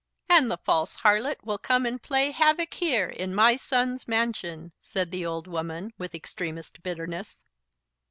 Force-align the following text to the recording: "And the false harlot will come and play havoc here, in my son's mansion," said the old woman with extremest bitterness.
"And 0.27 0.49
the 0.49 0.57
false 0.57 0.95
harlot 1.03 1.43
will 1.43 1.59
come 1.59 1.85
and 1.85 2.01
play 2.01 2.31
havoc 2.31 2.73
here, 2.73 3.07
in 3.07 3.35
my 3.35 3.55
son's 3.55 4.07
mansion," 4.07 4.71
said 4.79 5.11
the 5.11 5.27
old 5.27 5.45
woman 5.45 5.93
with 5.99 6.15
extremest 6.15 6.81
bitterness. 6.81 7.43